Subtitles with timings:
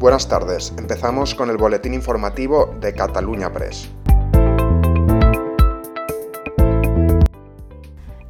[0.00, 3.90] Buenas tardes, empezamos con el boletín informativo de Cataluña Press.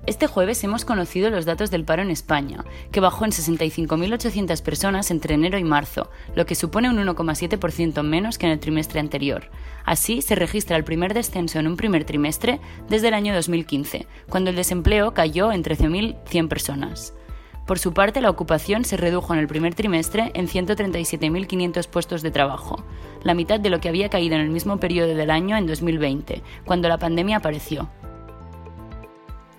[0.04, 5.12] Este jueves hemos conocido los datos del paro en España, que bajó en 65.800 personas
[5.12, 9.44] entre enero y marzo, lo que supone un 1,7% menos que en el trimestre anterior.
[9.84, 12.58] Así, se registra el primer descenso en un primer trimestre
[12.88, 17.14] desde el año 2015, cuando el desempleo cayó en 13.100 personas.
[17.70, 22.32] Por su parte, la ocupación se redujo en el primer trimestre en 137.500 puestos de
[22.32, 22.82] trabajo,
[23.22, 26.42] la mitad de lo que había caído en el mismo periodo del año en 2020,
[26.64, 27.88] cuando la pandemia apareció.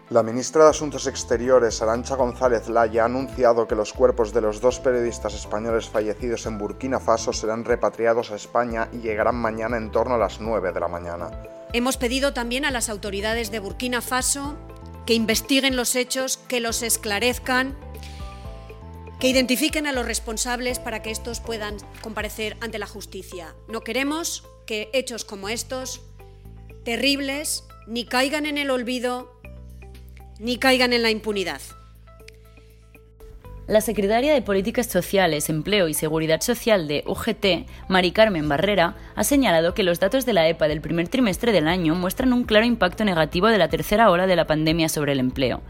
[0.09, 4.59] La ministra de Asuntos Exteriores, Arancha González Laya, ha anunciado que los cuerpos de los
[4.59, 9.89] dos periodistas españoles fallecidos en Burkina Faso serán repatriados a España y llegarán mañana en
[9.89, 11.31] torno a las 9 de la mañana.
[11.71, 14.57] Hemos pedido también a las autoridades de Burkina Faso
[15.05, 17.75] que investiguen los hechos, que los esclarezcan
[19.21, 23.53] que identifiquen a los responsables para que estos puedan comparecer ante la justicia.
[23.69, 26.01] No queremos que hechos como estos,
[26.83, 29.39] terribles, ni caigan en el olvido,
[30.39, 31.61] ni caigan en la impunidad.
[33.67, 39.23] La secretaria de Políticas Sociales, Empleo y Seguridad Social de UGT, Mari Carmen Barrera, ha
[39.23, 42.65] señalado que los datos de la EPA del primer trimestre del año muestran un claro
[42.65, 45.61] impacto negativo de la tercera ola de la pandemia sobre el empleo.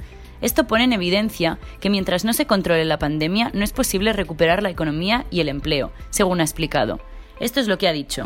[0.42, 4.64] Esto pone en evidencia que mientras no se controle la pandemia no es posible recuperar
[4.64, 7.00] la economía y el empleo, según ha explicado.
[7.39, 8.25] Esto es lo que ha dicho.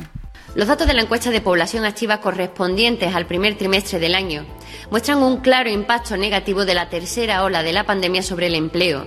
[0.56, 4.46] Los datos de la encuesta de población activa correspondientes al primer trimestre del año
[4.90, 9.06] muestran un claro impacto negativo de la tercera ola de la pandemia sobre el empleo,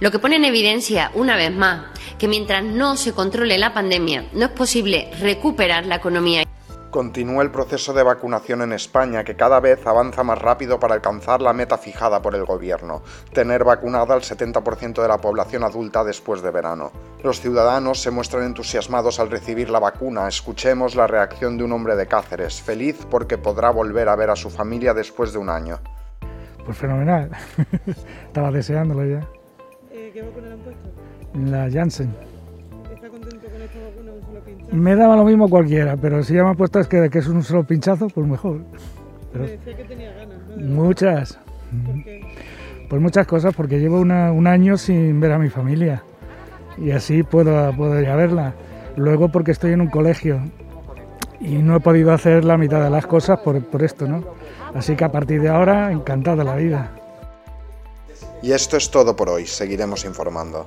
[0.00, 1.86] lo que pone en evidencia, una vez más,
[2.18, 6.44] que mientras no se controle la pandemia no es posible recuperar la economía
[6.90, 11.42] continúa el proceso de vacunación en España, que cada vez avanza más rápido para alcanzar
[11.42, 16.42] la meta fijada por el Gobierno, tener vacunada al 70% de la población adulta después
[16.42, 16.92] de verano.
[17.22, 20.28] Los ciudadanos se muestran entusiasmados al recibir la vacuna.
[20.28, 24.36] Escuchemos la reacción de un hombre de Cáceres, feliz porque podrá volver a ver a
[24.36, 25.78] su familia después de un año.
[26.64, 27.30] Pues fenomenal.
[28.26, 29.26] Estaba deseándolo ya.
[29.90, 30.88] Eh, ¿Qué vacuna le han puesto?
[31.34, 32.35] La Janssen.
[34.72, 37.26] Me daba lo mismo cualquiera, pero si ya me ha puesto es que, que es
[37.28, 38.60] un solo pinchazo, pues mejor.
[39.32, 40.56] Pero Me decía que tenía ganas, ¿no?
[40.56, 41.38] De- muchas.
[41.84, 42.20] ¿Por qué?
[42.88, 46.02] Pues muchas cosas, porque llevo una- un año sin ver a mi familia
[46.78, 48.54] y así puedo, puedo ir a verla.
[48.96, 50.40] Luego porque estoy en un colegio
[51.40, 54.22] y no he podido hacer la mitad de las cosas por, por esto, ¿no?
[54.74, 56.90] Así que a partir de ahora, encantada la vida.
[58.42, 60.66] Y esto es todo por hoy, seguiremos informando.